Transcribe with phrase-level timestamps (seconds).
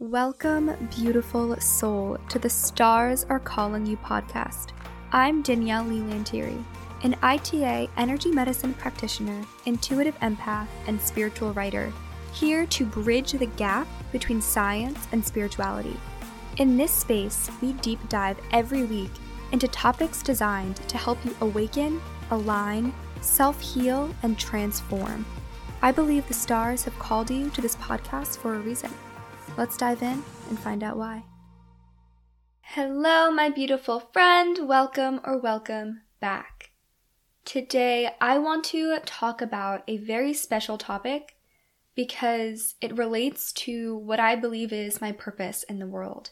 [0.00, 4.68] Welcome, beautiful soul, to the Stars Are Calling You podcast.
[5.10, 6.62] I'm Danielle Leigh Lanteri,
[7.02, 11.92] an ITA energy medicine practitioner, intuitive empath, and spiritual writer,
[12.32, 15.96] here to bridge the gap between science and spirituality.
[16.58, 19.10] In this space, we deep dive every week
[19.50, 25.26] into topics designed to help you awaken, align, self heal, and transform.
[25.82, 28.92] I believe the stars have called you to this podcast for a reason.
[29.58, 31.24] Let's dive in and find out why.
[32.60, 34.68] Hello, my beautiful friend.
[34.68, 36.70] Welcome or welcome back.
[37.44, 41.34] Today, I want to talk about a very special topic
[41.96, 46.30] because it relates to what I believe is my purpose in the world,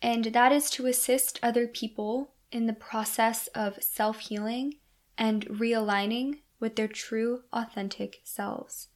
[0.00, 4.74] and that is to assist other people in the process of self healing
[5.18, 8.90] and realigning with their true, authentic selves.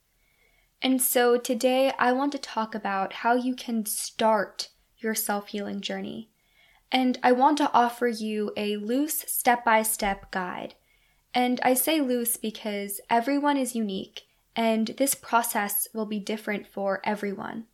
[0.85, 5.81] And so today I want to talk about how you can start your self healing
[5.81, 6.29] journey.
[6.93, 10.75] And I want to offer you a loose step by step guide.
[11.33, 17.01] And I say loose because everyone is unique, and this process will be different for
[17.03, 17.65] everyone.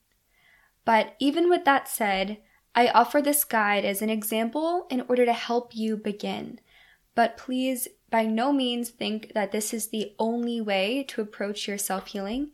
[0.84, 2.38] But even with that said,
[2.76, 6.60] I offer this guide as an example in order to help you begin.
[7.16, 11.76] But please, by no means, think that this is the only way to approach your
[11.76, 12.52] self healing.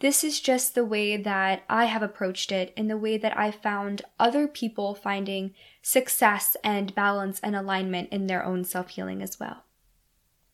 [0.00, 3.50] This is just the way that I have approached it and the way that I
[3.50, 9.40] found other people finding success and balance and alignment in their own self healing as
[9.40, 9.64] well.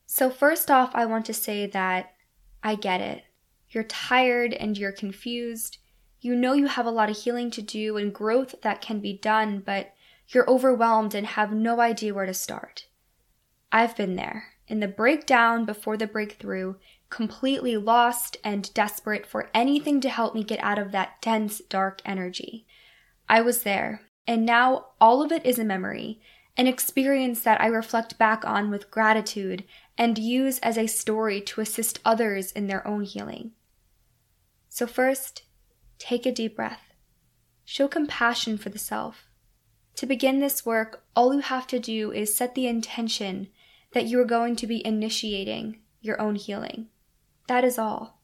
[0.06, 2.14] So, first off, I want to say that
[2.62, 3.24] I get it.
[3.68, 5.78] You're tired and you're confused.
[6.20, 9.12] You know you have a lot of healing to do and growth that can be
[9.12, 9.92] done, but
[10.28, 12.86] you're overwhelmed and have no idea where to start.
[13.70, 16.76] I've been there in the breakdown before the breakthrough,
[17.14, 22.02] completely lost and desperate for anything to help me get out of that dense, dark
[22.04, 22.66] energy.
[23.28, 26.20] I was there, and now all of it is a memory,
[26.56, 29.62] an experience that I reflect back on with gratitude
[29.96, 33.52] and use as a story to assist others in their own healing.
[34.68, 35.44] So, first,
[36.00, 36.94] take a deep breath.
[37.64, 39.28] Show compassion for the self.
[39.94, 43.50] To begin this work, all you have to do is set the intention
[43.92, 46.88] that you are going to be initiating your own healing.
[47.46, 48.20] That is all.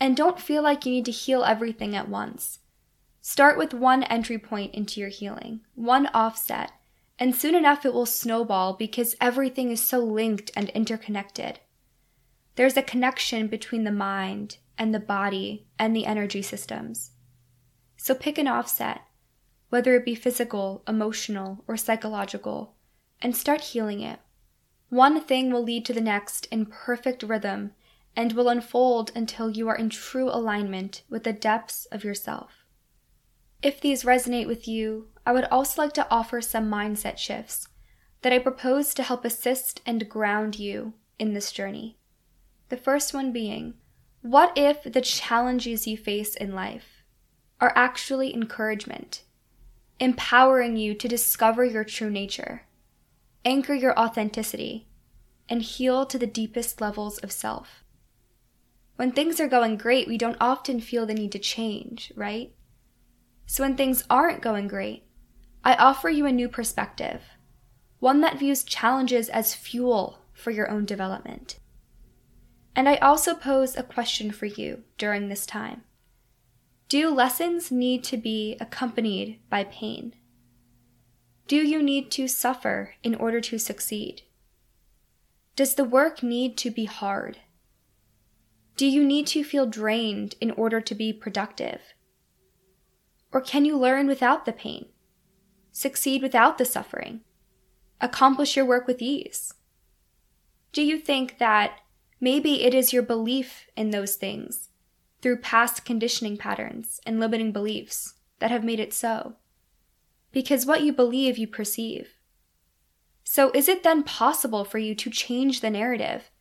[0.00, 2.60] And don't feel like you need to heal everything at once.
[3.20, 6.72] Start with one entry point into your healing, one offset,
[7.18, 11.60] and soon enough it will snowball because everything is so linked and interconnected.
[12.56, 17.12] There's a connection between the mind and the body and the energy systems.
[17.96, 19.02] So pick an offset,
[19.68, 22.74] whether it be physical, emotional, or psychological,
[23.20, 24.18] and start healing it.
[24.88, 27.72] One thing will lead to the next in perfect rhythm
[28.14, 32.64] and will unfold until you are in true alignment with the depths of yourself.
[33.62, 37.68] If these resonate with you, I would also like to offer some mindset shifts
[38.22, 41.98] that I propose to help assist and ground you in this journey.
[42.68, 43.74] The first one being
[44.22, 47.02] what if the challenges you face in life
[47.60, 49.22] are actually encouragement,
[49.98, 52.62] empowering you to discover your true nature,
[53.44, 54.86] anchor your authenticity,
[55.48, 57.81] and heal to the deepest levels of self?
[58.96, 62.54] When things are going great, we don't often feel the need to change, right?
[63.46, 65.04] So when things aren't going great,
[65.64, 67.22] I offer you a new perspective,
[67.98, 71.58] one that views challenges as fuel for your own development.
[72.74, 75.82] And I also pose a question for you during this time.
[76.88, 80.14] Do lessons need to be accompanied by pain?
[81.46, 84.22] Do you need to suffer in order to succeed?
[85.54, 87.38] Does the work need to be hard?
[88.76, 91.80] Do you need to feel drained in order to be productive?
[93.30, 94.86] Or can you learn without the pain?
[95.70, 97.20] Succeed without the suffering?
[98.00, 99.54] Accomplish your work with ease?
[100.72, 101.80] Do you think that
[102.20, 104.70] maybe it is your belief in those things
[105.20, 109.36] through past conditioning patterns and limiting beliefs that have made it so?
[110.32, 112.16] Because what you believe, you perceive.
[113.22, 116.31] So, is it then possible for you to change the narrative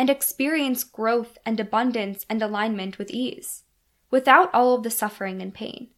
[0.00, 3.64] and experience growth and abundance and alignment with ease,
[4.10, 5.88] without all of the suffering and pain?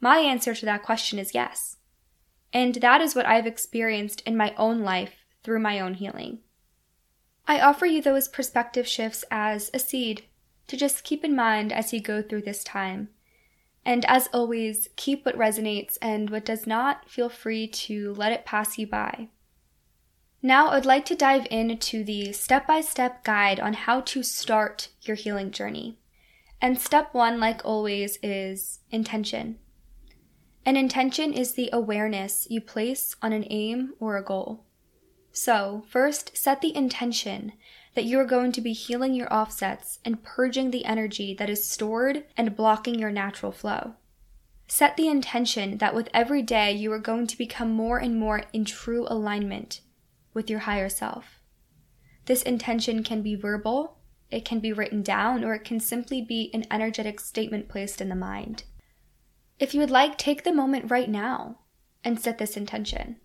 [0.00, 1.76] My answer to that question is yes.
[2.52, 6.40] And that is what I've experienced in my own life through my own healing.
[7.46, 10.24] I offer you those perspective shifts as a seed
[10.66, 13.10] to just keep in mind as you go through this time.
[13.84, 18.44] And as always, keep what resonates and what does not, feel free to let it
[18.44, 19.28] pass you by.
[20.46, 24.88] Now, I'd like to dive into the step by step guide on how to start
[25.00, 25.96] your healing journey.
[26.60, 29.58] And step one, like always, is intention.
[30.66, 34.66] An intention is the awareness you place on an aim or a goal.
[35.32, 37.54] So, first, set the intention
[37.94, 41.66] that you are going to be healing your offsets and purging the energy that is
[41.66, 43.94] stored and blocking your natural flow.
[44.68, 48.42] Set the intention that with every day you are going to become more and more
[48.52, 49.80] in true alignment
[50.34, 51.40] with your higher self.
[52.26, 53.98] This intention can be verbal,
[54.30, 58.08] it can be written down, or it can simply be an energetic statement placed in
[58.08, 58.64] the mind.
[59.58, 61.60] If you would like, take the moment right now
[62.02, 63.16] and set this intention.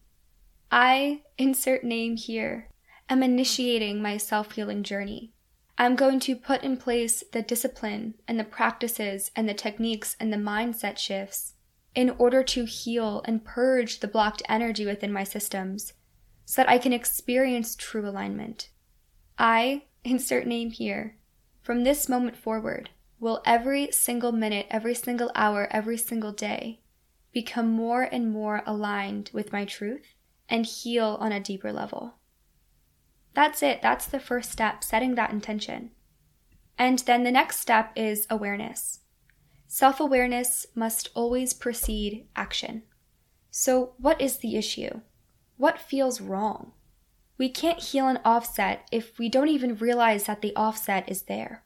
[0.71, 2.69] I, insert name here,
[3.09, 5.33] am initiating my self healing journey.
[5.77, 10.31] I'm going to put in place the discipline and the practices and the techniques and
[10.31, 11.53] the mindset shifts
[11.95, 15.93] in order to heal and purge the blocked energy within my systems
[16.49, 18.69] so that I can experience true alignment.
[19.37, 21.15] I, insert name here,
[21.61, 26.81] from this moment forward, will every single minute, every single hour, every single day
[27.31, 30.15] become more and more aligned with my truth
[30.49, 32.15] and heal on a deeper level.
[33.35, 33.83] That's it.
[33.83, 35.91] That's the first step, setting that intention.
[36.79, 39.01] And then the next step is awareness.
[39.67, 42.81] Self awareness must always precede action.
[43.51, 45.01] So, what is the issue?
[45.59, 46.71] What feels wrong?
[47.37, 51.65] We can't heal an offset if we don't even realize that the offset is there.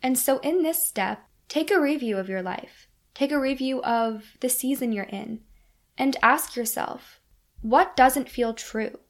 [0.00, 4.36] And so, in this step, take a review of your life, take a review of
[4.38, 5.40] the season you're in,
[5.98, 7.18] and ask yourself
[7.60, 9.00] what doesn't feel true?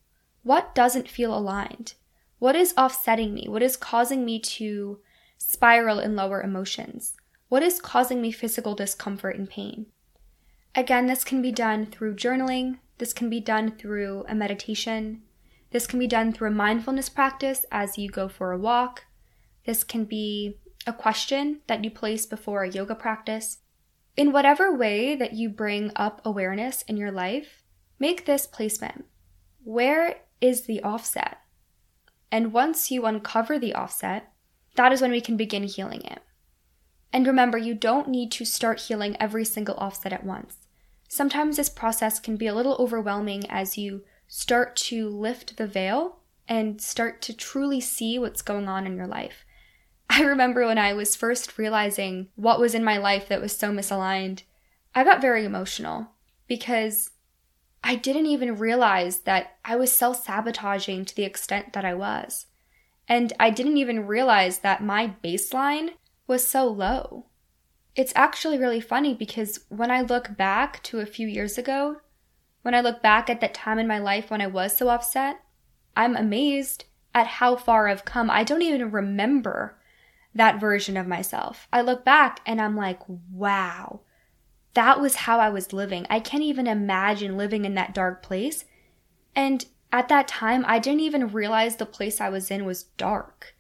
[0.43, 1.93] What doesn't feel aligned?
[2.39, 3.47] What is offsetting me?
[3.47, 5.01] What is causing me to
[5.37, 7.13] spiral in lower emotions?
[7.51, 9.85] What is causing me physical discomfort and pain?
[10.75, 15.23] Again, this can be done through journaling, this can be done through a meditation,
[15.71, 19.07] this can be done through a mindfulness practice as you go for a walk.
[19.67, 23.59] This can be a question that you place before a yoga practice.
[24.17, 27.65] In whatever way that you bring up awareness in your life,
[27.99, 29.07] make this placement.
[29.65, 31.39] Where is the offset?
[32.31, 34.33] And once you uncover the offset,
[34.77, 36.21] that is when we can begin healing it.
[37.13, 40.64] And remember, you don't need to start healing every single offset at once.
[41.15, 46.17] Sometimes this process can be a little overwhelming as you start to lift the veil
[46.49, 49.45] and start to truly see what's going on in your life.
[50.11, 53.71] I remember when I was first realizing what was in my life that was so
[53.71, 54.43] misaligned,
[54.93, 56.09] I got very emotional
[56.49, 57.13] because
[57.85, 62.47] I didn't even realize that I was self sabotaging to the extent that I was.
[63.07, 65.91] And I didn't even realize that my baseline
[66.27, 67.27] was so low.
[67.97, 72.01] It's actually really funny because when I look back to a few years ago,
[72.63, 75.41] when I look back at that time in my life when I was so upset,
[75.97, 78.31] I'm amazed at how far I've come.
[78.31, 79.79] I don't even remember
[80.35, 81.69] that version of myself.
[81.73, 82.99] I look back and I'm like,
[83.31, 84.01] wow,
[84.75, 86.07] that was how I was living.
[86.11, 88.65] I can't even imagine living in that dark place.
[89.37, 93.55] And at that time, I didn't even realize the place I was in was dark.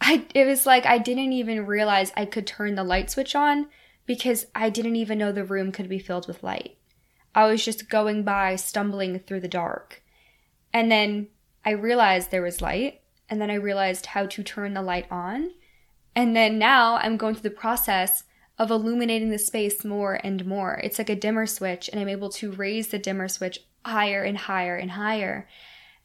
[0.00, 3.66] I, it was like I didn't even realize I could turn the light switch on
[4.06, 6.78] because I didn't even know the room could be filled with light.
[7.34, 10.02] I was just going by, stumbling through the dark.
[10.72, 11.28] And then
[11.64, 15.52] I realized there was light, and then I realized how to turn the light on.
[16.16, 18.24] And then now I'm going through the process
[18.58, 20.80] of illuminating the space more and more.
[20.82, 24.36] It's like a dimmer switch, and I'm able to raise the dimmer switch higher and
[24.36, 25.48] higher and higher.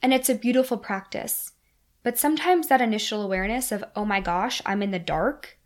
[0.01, 1.51] And it's a beautiful practice.
[2.03, 5.57] But sometimes that initial awareness of, oh my gosh, I'm in the dark,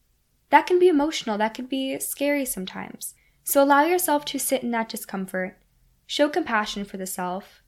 [0.50, 3.14] that can be emotional, that can be scary sometimes.
[3.44, 5.58] So allow yourself to sit in that discomfort,
[6.06, 7.62] show compassion for the self,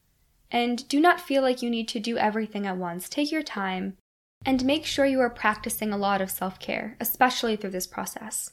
[0.51, 3.07] and do not feel like you need to do everything at once.
[3.07, 3.97] Take your time
[4.45, 8.51] and make sure you are practicing a lot of self care, especially through this process.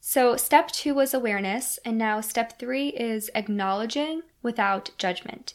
[0.00, 5.54] So, step two was awareness, and now step three is acknowledging without judgment.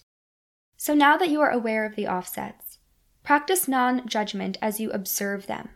[0.78, 2.80] So, now that you are aware of the offsets,
[3.24, 5.70] practice non judgment as you observe them.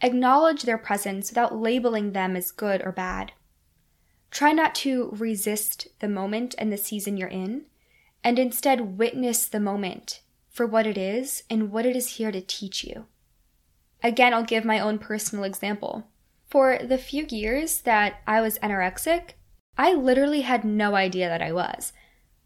[0.00, 3.32] Acknowledge their presence without labeling them as good or bad.
[4.30, 7.66] Try not to resist the moment and the season you're in,
[8.22, 10.20] and instead witness the moment
[10.50, 13.06] for what it is and what it is here to teach you.
[14.02, 16.08] Again, I'll give my own personal example.
[16.48, 19.30] For the few years that I was anorexic,
[19.78, 21.92] I literally had no idea that I was.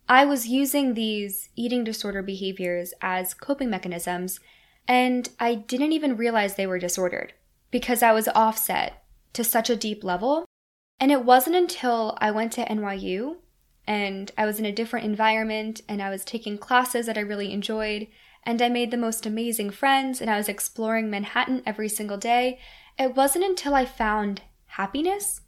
[0.08, 4.40] I was using these eating disorder behaviors as coping mechanisms,
[4.86, 7.34] and I didn't even realize they were disordered
[7.70, 10.44] because I was offset to such a deep level.
[11.00, 13.36] And it wasn't until I went to NYU
[13.86, 17.52] and I was in a different environment and I was taking classes that I really
[17.52, 18.08] enjoyed
[18.44, 22.58] and I made the most amazing friends and I was exploring Manhattan every single day
[22.98, 25.42] it wasn't until I found happiness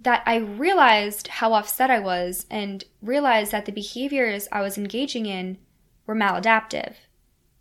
[0.00, 5.26] that I realized how offset I was and realized that the behaviors I was engaging
[5.26, 5.58] in
[6.06, 6.94] were maladaptive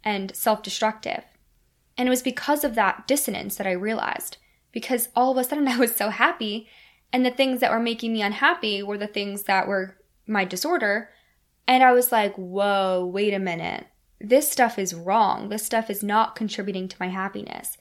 [0.04, 1.24] and self destructive.
[1.98, 4.38] And it was because of that dissonance that I realized,
[4.72, 6.68] because all of a sudden I was so happy,
[7.12, 11.10] and the things that were making me unhappy were the things that were my disorder.
[11.68, 13.86] And I was like, whoa, wait a minute.
[14.20, 15.50] This stuff is wrong.
[15.50, 17.78] This stuff is not contributing to my happiness.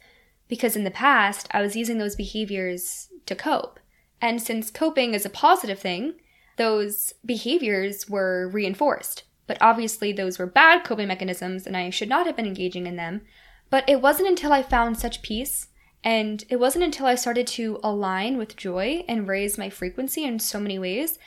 [0.49, 3.81] Because in the past, I was using those behaviors to cope.
[4.21, 6.15] And since coping is a positive thing,
[6.57, 9.25] those behaviors were reinforced.
[9.47, 12.97] But obviously, those were bad coping mechanisms, and I should not have been engaging in
[12.97, 13.23] them.
[13.73, 15.69] But it wasn't until I found such peace,
[16.05, 20.41] and it wasn't until I started to align with joy and raise my frequency in
[20.41, 21.19] so many ways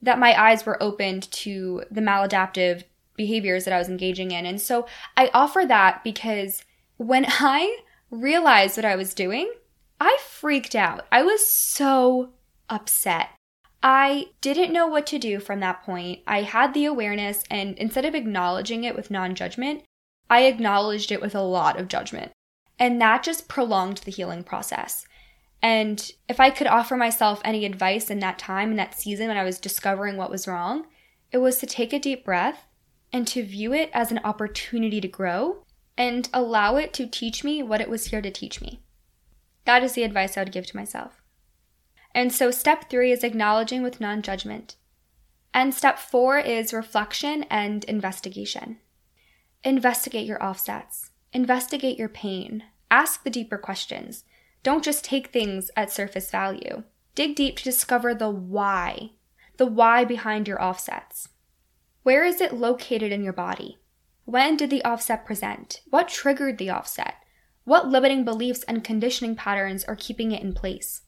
[0.00, 2.84] that my eyes were opened to the maladaptive
[3.16, 4.46] behaviors that I was engaging in.
[4.46, 6.64] And so I offer that because
[6.96, 7.80] when I
[8.10, 9.52] realized what I was doing,
[10.00, 11.06] I freaked out.
[11.12, 12.30] I was so
[12.70, 13.28] upset.
[13.82, 16.20] I didn't know what to do from that point.
[16.26, 19.82] I had the awareness, and instead of acknowledging it with non judgment,
[20.30, 22.30] I acknowledged it with a lot of judgment.
[22.78, 25.04] And that just prolonged the healing process.
[25.60, 29.36] And if I could offer myself any advice in that time, in that season when
[29.36, 30.86] I was discovering what was wrong,
[31.32, 32.64] it was to take a deep breath
[33.12, 35.64] and to view it as an opportunity to grow
[35.98, 38.80] and allow it to teach me what it was here to teach me.
[39.66, 41.20] That is the advice I would give to myself.
[42.14, 44.76] And so, step three is acknowledging with non judgment.
[45.52, 48.78] And step four is reflection and investigation.
[49.62, 54.24] Investigate your offsets, investigate your pain, ask the deeper questions.
[54.62, 56.84] Don't just take things at surface value.
[57.14, 59.10] Dig deep to discover the why,
[59.58, 61.28] the why behind your offsets.
[62.02, 63.76] Where is it located in your body?
[64.24, 65.82] When did the offset present?
[65.90, 67.16] What triggered the offset?
[67.64, 71.02] What limiting beliefs and conditioning patterns are keeping it in place?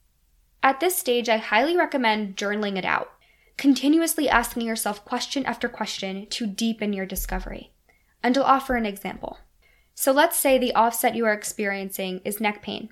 [0.63, 3.13] At this stage, I highly recommend journaling it out,
[3.57, 7.72] continuously asking yourself question after question to deepen your discovery.
[8.23, 9.39] And I'll offer an example.
[9.95, 12.89] So let's say the offset you are experiencing is neck pain.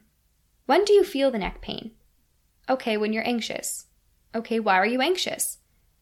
[0.67, 1.93] When do you feel the neck pain?
[2.69, 3.87] Okay, when you're anxious.
[4.35, 5.59] Okay, why are you anxious?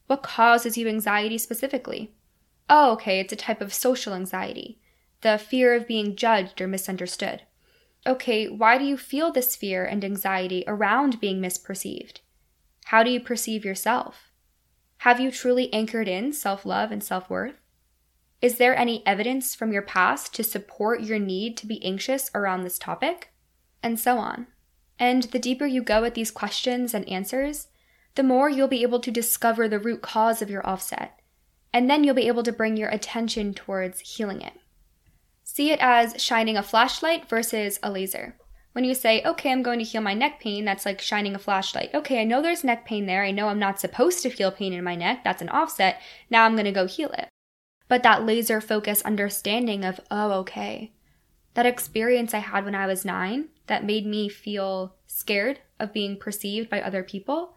[0.06, 2.14] What causes you anxiety specifically?
[2.68, 4.78] Oh, okay, it's a type of social anxiety,
[5.22, 7.42] the fear of being judged or misunderstood
[8.06, 12.20] okay, why do you feel this fear and anxiety around being misperceived?
[12.86, 14.32] How do you perceive yourself?
[14.98, 17.60] Have you truly anchored in self love and self worth?
[18.40, 22.62] Is there any evidence from your past to support your need to be anxious around
[22.62, 23.32] this topic?
[23.82, 24.46] And so on.
[24.98, 27.68] And the deeper you go at these questions and answers,
[28.14, 31.18] the more you'll be able to discover the root cause of your offset.
[31.72, 34.54] And then you'll be able to bring your attention towards healing it.
[35.42, 38.36] See it as shining a flashlight versus a laser.
[38.72, 41.38] When you say, okay, I'm going to heal my neck pain, that's like shining a
[41.38, 41.90] flashlight.
[41.94, 43.24] Okay, I know there's neck pain there.
[43.24, 45.24] I know I'm not supposed to feel pain in my neck.
[45.24, 46.00] That's an offset.
[46.30, 47.28] Now I'm going to go heal it.
[47.88, 50.92] But that laser focus understanding of, oh, okay,
[51.54, 56.18] that experience I had when I was nine that made me feel scared of being
[56.18, 57.54] perceived by other people,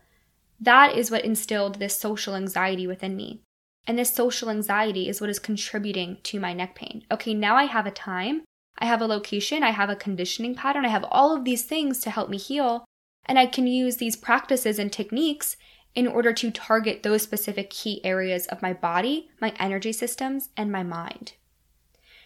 [0.60, 3.42] that is what instilled this social anxiety within me.
[3.88, 7.04] And this social anxiety is what is contributing to my neck pain.
[7.12, 8.44] Okay, now I have a time,
[8.78, 12.00] I have a location, I have a conditioning pattern, I have all of these things
[12.02, 12.86] to help me heal.
[13.26, 15.58] And I can use these practices and techniques
[15.94, 20.72] in order to target those specific key areas of my body, my energy systems, and
[20.72, 21.34] my mind.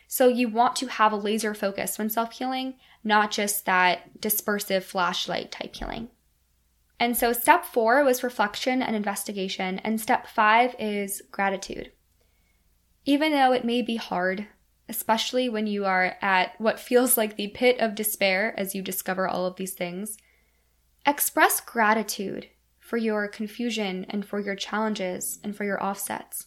[0.07, 4.83] So, you want to have a laser focus when self healing, not just that dispersive
[4.83, 6.09] flashlight type healing.
[6.99, 11.91] And so step four was reflection and investigation, and step five is gratitude.
[13.03, 14.47] Even though it may be hard,
[14.87, 19.27] especially when you are at what feels like the pit of despair as you discover
[19.27, 20.17] all of these things,
[21.05, 22.47] express gratitude
[22.85, 26.45] for your confusion and for your challenges and for your offsets,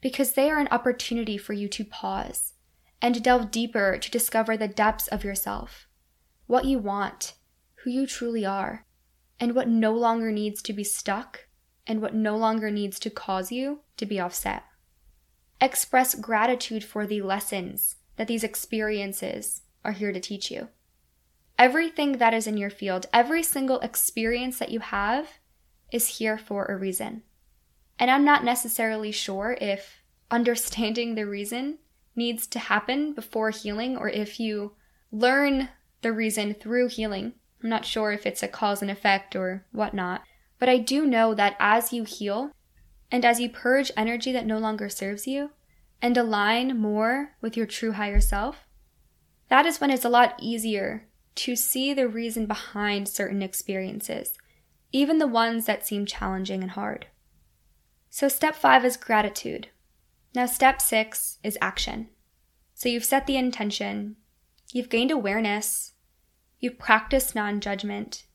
[0.00, 2.52] because they are an opportunity for you to pause
[3.02, 5.88] and delve deeper to discover the depths of yourself,
[6.46, 7.34] what you want,
[7.82, 8.86] who you truly are
[9.40, 11.48] and what no longer needs to be stuck
[11.88, 14.62] and what no longer needs to cause you to be offset.
[15.60, 20.68] Express gratitude for the lessons that these experiences are here to teach you.
[21.58, 25.28] Everything that is in your field, every single experience that you have,
[25.94, 27.22] is here for a reason.
[28.00, 31.78] And I'm not necessarily sure if understanding the reason
[32.16, 34.72] needs to happen before healing or if you
[35.12, 35.68] learn
[36.02, 37.34] the reason through healing.
[37.62, 40.22] I'm not sure if it's a cause and effect or whatnot,
[40.58, 42.50] but I do know that as you heal
[43.12, 45.50] and as you purge energy that no longer serves you
[46.02, 48.66] and align more with your true higher self,
[49.48, 54.36] that is when it's a lot easier to see the reason behind certain experiences,
[54.94, 57.06] even the ones that seem challenging and hard.
[58.10, 59.66] So, step five is gratitude.
[60.36, 62.10] Now, step six is action.
[62.74, 64.14] So, you've set the intention,
[64.72, 65.94] you've gained awareness,
[66.60, 68.26] you've practiced non judgment,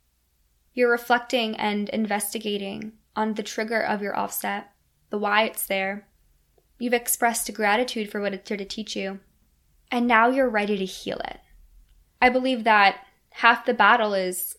[0.74, 4.72] you're reflecting and investigating on the trigger of your offset,
[5.12, 6.10] the why it's there.
[6.78, 9.22] You've expressed gratitude for what it's here to teach you,
[9.90, 11.40] and now you're ready to heal it.
[12.22, 14.58] I believe that half the battle is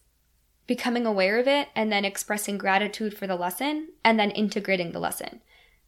[0.70, 5.00] becoming aware of it and then expressing gratitude for the lesson and then integrating the
[5.00, 5.40] lesson.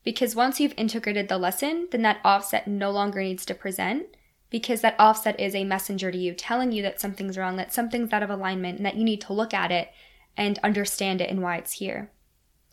[0.03, 4.07] Because once you've integrated the lesson, then that offset no longer needs to present
[4.51, 8.13] because that offset is a messenger to you telling you that something's wrong, that something's
[8.13, 9.93] out of alignment, and that you need to look at it
[10.37, 12.11] and understand it and why it's here.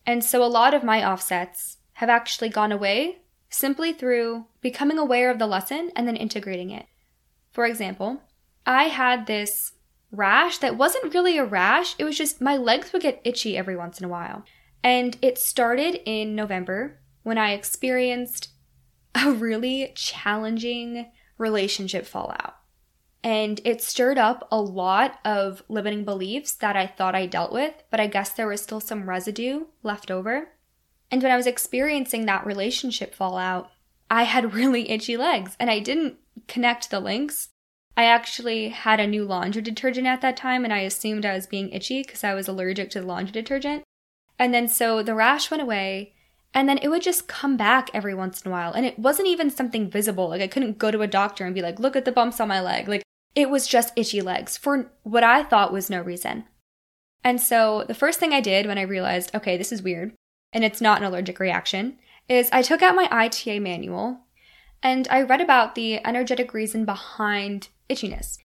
[0.03, 3.19] And so a lot of my offsets have actually gone away
[3.51, 6.87] simply through becoming aware of the lesson and then integrating it.
[7.51, 8.23] For example,
[8.65, 9.73] I had this
[10.11, 13.75] rash that wasn't really a rash, it was just my legs would get itchy every
[13.75, 14.43] once in a while.
[14.83, 18.49] And it started in November when I experienced
[19.15, 22.55] a really challenging relationship fallout.
[23.23, 27.73] And it stirred up a lot of limiting beliefs that I thought I dealt with,
[27.91, 30.49] but I guess there was still some residue left over.
[31.11, 33.71] And when I was experiencing that relationship fallout,
[34.09, 36.15] I had really itchy legs and I didn't
[36.47, 37.49] connect the links.
[37.99, 41.47] I actually had a new laundry detergent at that time and I assumed I was
[41.47, 43.83] being itchy because I was allergic to the laundry detergent.
[44.39, 46.13] And then so the rash went away
[46.53, 48.71] and then it would just come back every once in a while.
[48.71, 50.29] And it wasn't even something visible.
[50.29, 52.47] Like I couldn't go to a doctor and be like, look at the bumps on
[52.47, 52.87] my leg.
[52.87, 53.03] Like
[53.35, 56.45] it was just itchy legs for what I thought was no reason.
[57.25, 60.13] And so the first thing I did when I realized, okay, this is weird,
[60.53, 61.97] and it's not an allergic reaction,
[62.29, 64.21] is I took out my ITA manual
[64.81, 68.37] and I read about the energetic reason behind itchiness.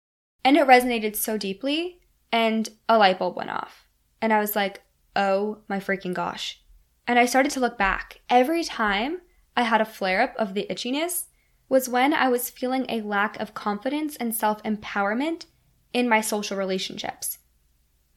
[0.45, 2.01] And it resonated so deeply,
[2.33, 3.87] and a light bulb went off.
[4.21, 4.83] And I was like,
[5.17, 6.61] oh my freaking gosh.
[7.07, 8.21] And I started to look back.
[8.29, 9.21] Every time
[9.57, 11.27] I had a flare up of the itchiness
[11.69, 15.47] was when I was feeling a lack of confidence and self empowerment
[15.93, 17.39] in my social relationships.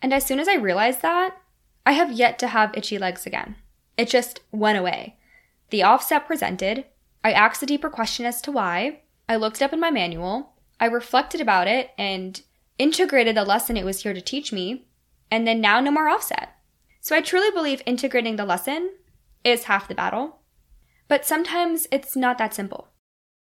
[0.01, 1.37] And as soon as I realized that,
[1.85, 3.55] I have yet to have itchy legs again.
[3.97, 5.17] It just went away.
[5.69, 6.85] The offset presented.
[7.23, 9.01] I asked a deeper question as to why.
[9.27, 10.53] I looked up in my manual.
[10.79, 12.41] I reflected about it and
[12.77, 14.87] integrated the lesson it was here to teach me.
[15.29, 16.55] And then now no more offset.
[17.01, 18.91] So I truly believe integrating the lesson
[19.43, 20.39] is half the battle.
[21.07, 22.89] But sometimes it's not that simple.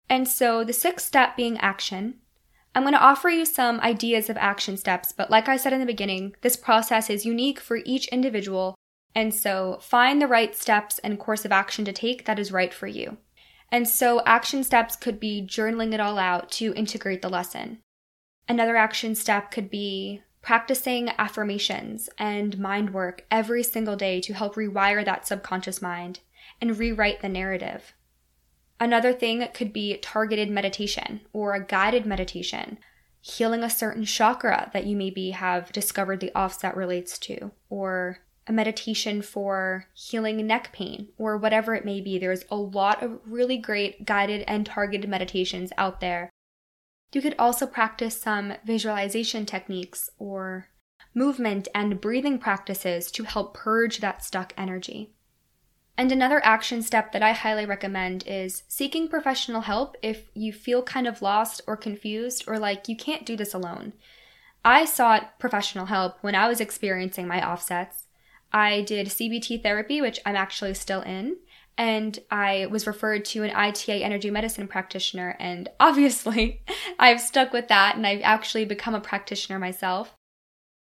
[0.09, 2.17] And so the sixth step being action.
[2.75, 5.81] I'm going to offer you some ideas of action steps, but like I said in
[5.81, 8.75] the beginning, this process is unique for each individual.
[9.15, 12.75] And so find the right steps and course of action to take that is right
[12.75, 13.19] for you.
[13.75, 17.81] And so action steps could be journaling it all out to integrate the lesson.
[18.49, 24.55] Another action step could be practicing affirmations and mind work every single day to help
[24.55, 26.21] rewire that subconscious mind
[26.61, 27.95] and rewrite the narrative.
[28.79, 32.79] Another thing could be targeted meditation or a guided meditation,
[33.23, 38.53] healing a certain chakra that you maybe have discovered the offset relates to, or a
[38.53, 42.19] meditation for healing neck pain, or whatever it may be.
[42.19, 46.31] There's a lot of really great guided and targeted meditations out there.
[47.13, 50.69] You could also practice some visualization techniques or
[51.15, 55.15] movement and breathing practices to help purge that stuck energy.
[55.97, 60.83] And another action step that I highly recommend is seeking professional help if you feel
[60.83, 63.93] kind of lost or confused or like you can't do this alone.
[64.65, 68.04] I sought professional help when I was experiencing my offsets.
[68.55, 71.37] I did CBT therapy, which I'm actually still in,
[71.77, 75.37] and I was referred to an ITA energy medicine practitioner.
[75.39, 76.63] And obviously,
[76.99, 80.15] I've stuck with that and I've actually become a practitioner myself.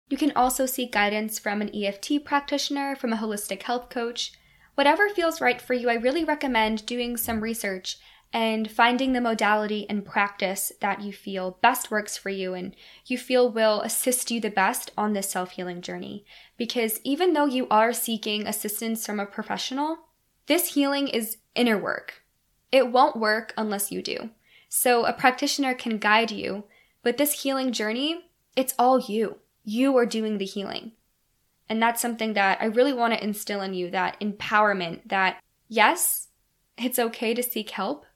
[0.08, 4.32] You can also seek guidance from an EFT practitioner, from a holistic health coach,
[4.78, 7.96] Whatever feels right for you, I really recommend doing some research
[8.32, 13.16] and finding the modality and practice that you feel best works for you and you
[13.16, 16.24] feel will assist you the best on this self healing journey.
[16.56, 19.98] Because even though you are seeking assistance from a professional,
[20.46, 22.22] this healing is inner work.
[22.70, 24.30] It won't work unless you do.
[24.68, 26.64] So a practitioner can guide you,
[27.02, 29.38] but this healing journey, it's all you.
[29.64, 30.92] You are doing the healing.
[31.68, 36.28] And that's something that I really want to instill in you that empowerment that yes,
[36.76, 38.06] it's okay to seek help,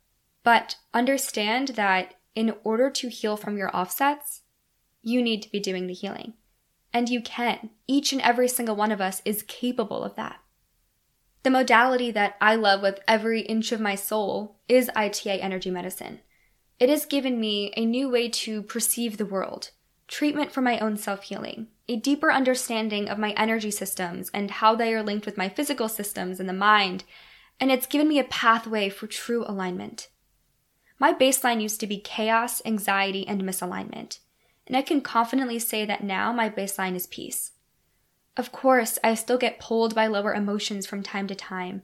[0.42, 4.42] but understand that in order to heal from your offsets,
[5.02, 6.34] you need to be doing the healing.
[6.92, 7.70] And you can.
[7.86, 10.40] Each and every single one of us is capable of that.
[11.42, 16.20] The modality that I love with every inch of my soul is ITA energy medicine.
[16.78, 19.70] It has given me a new way to perceive the world,
[20.06, 24.74] treatment for my own self healing, a deeper understanding of my energy systems and how
[24.74, 27.04] they are linked with my physical systems and the mind,
[27.58, 30.08] and it's given me a pathway for true alignment.
[31.02, 34.20] My baseline used to be chaos, anxiety, and misalignment,
[34.68, 37.50] and I can confidently say that now my baseline is peace.
[38.36, 41.82] Of course, I still get pulled by lower emotions from time to time,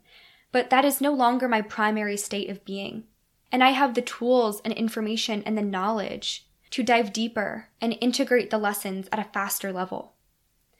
[0.52, 3.07] but that is no longer my primary state of being.
[3.50, 8.50] And I have the tools and information and the knowledge to dive deeper and integrate
[8.50, 10.12] the lessons at a faster level.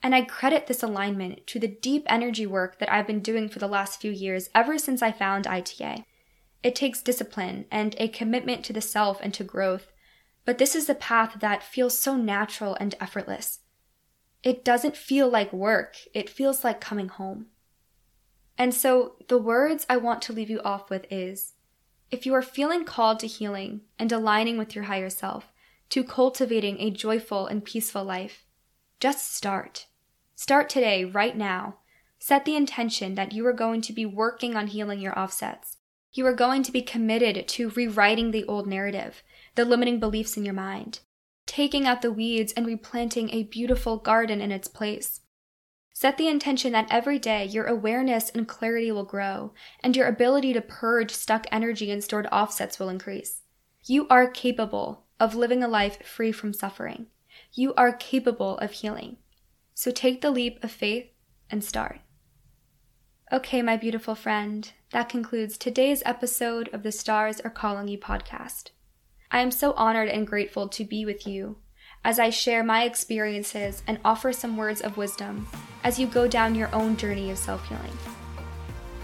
[0.01, 3.59] And I credit this alignment to the deep energy work that I've been doing for
[3.59, 6.05] the last few years ever since I found ITA.
[6.61, 9.91] It takes discipline and a commitment to the self and to growth,
[10.45, 13.59] but this is the path that feels so natural and effortless.
[14.43, 17.47] It doesn't feel like work, it feels like coming home.
[18.57, 21.53] And so the words I want to leave you off with is
[22.11, 25.51] if you are feeling called to healing and aligning with your higher self,
[25.89, 28.45] to cultivating a joyful and peaceful life.
[28.99, 29.87] Just start.
[30.35, 31.77] Start today, right now.
[32.19, 35.77] Set the intention that you are going to be working on healing your offsets.
[36.11, 39.23] You are going to be committed to rewriting the old narrative,
[39.55, 40.99] the limiting beliefs in your mind,
[41.45, 45.21] taking out the weeds and replanting a beautiful garden in its place.
[45.93, 50.53] Set the intention that every day your awareness and clarity will grow, and your ability
[50.53, 53.41] to purge stuck energy and stored offsets will increase.
[53.85, 57.07] You are capable of living a life free from suffering.
[57.53, 59.17] You are capable of healing.
[59.73, 61.07] So take the leap of faith
[61.49, 61.99] and start.
[63.31, 68.71] Okay, my beautiful friend, that concludes today's episode of the Stars Are Calling You podcast.
[69.29, 71.57] I am so honored and grateful to be with you
[72.03, 75.47] as I share my experiences and offer some words of wisdom
[75.83, 77.95] as you go down your own journey of self healing.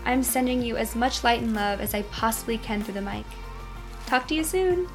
[0.06, 3.28] I'm sending you as much light and love as I possibly can through the mic.
[4.08, 4.88] Talk to you soon!